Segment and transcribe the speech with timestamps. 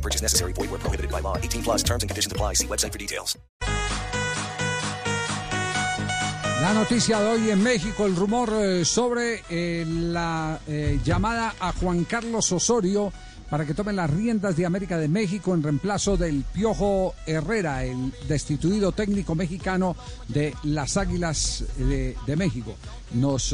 [0.00, 0.54] No purchase necessary.
[0.54, 1.36] Void where prohibited by law.
[1.36, 2.54] 18 plus terms and conditions apply.
[2.54, 3.36] See website for details.
[6.62, 11.72] La noticia de hoy en México, el rumor eh, sobre eh, la eh, llamada a
[11.72, 13.12] Juan Carlos Osorio
[13.48, 18.12] para que tome las riendas de América de México en reemplazo del Piojo Herrera, el
[18.28, 19.96] destituido técnico mexicano
[20.28, 22.76] de las Águilas de, México.
[23.14, 23.52] Nos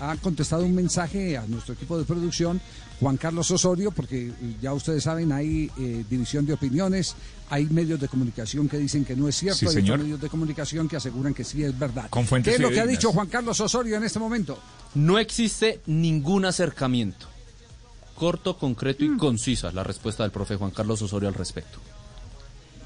[0.00, 2.58] ha contestado un mensaje a nuestro equipo de producción,
[3.00, 7.14] Juan Carlos Osorio, porque ya ustedes saben, hay eh, división de opiniones,
[7.50, 9.98] hay medios de comunicación que dicen que no es cierto, Sí, hay señor.
[9.98, 12.08] medios de comunicación que aseguran que sí es verdad.
[12.08, 14.58] Con ¿Qué es lo que ha dicho Juan Carlos Osorio en este momento?
[14.94, 17.26] No existe ningún acercamiento.
[18.14, 21.78] Corto, concreto y concisa la respuesta del profe Juan Carlos Osorio al respecto.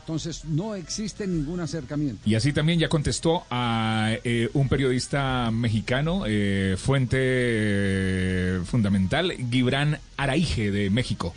[0.01, 2.29] Entonces, no existe ningún acercamiento.
[2.29, 9.99] Y así también ya contestó a eh, un periodista mexicano, eh, fuente eh, fundamental, Gibran
[10.17, 11.35] Araige de México,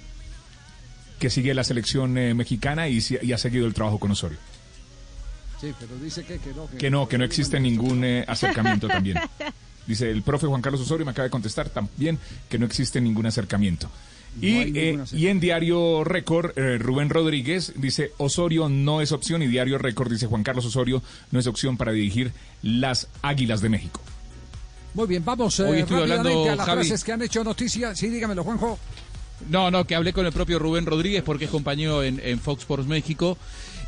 [1.19, 4.39] que sigue la selección eh, mexicana y, y ha seguido el trabajo con Osorio.
[5.63, 6.67] Sí, pero dice que, que no.
[6.77, 9.17] Que no, que no existe ningún eh, acercamiento también.
[9.87, 12.19] Dice el profe Juan Carlos Osorio, me acaba de contestar también
[12.49, 13.89] que no existe ningún acercamiento.
[14.41, 19.47] Y, eh, y en Diario Récord, eh, Rubén Rodríguez dice, Osorio no es opción y
[19.47, 22.31] Diario Récord dice, Juan Carlos Osorio no es opción para dirigir
[22.61, 24.01] las Águilas de México.
[24.95, 26.81] Muy bien, vamos eh, Hoy rápidamente hablando, a las Javi.
[26.81, 27.95] frases que han hecho noticia.
[27.95, 28.79] Sí, dígamelo, Juanjo.
[29.49, 32.61] No, no, que hablé con el propio Rubén Rodríguez porque es compañero en, en Fox
[32.61, 33.37] Sports México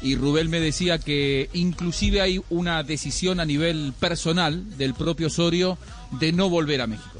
[0.02, 5.77] y Rubén me decía que inclusive hay una decisión a nivel personal del propio Osorio
[6.19, 7.19] de no volver a México.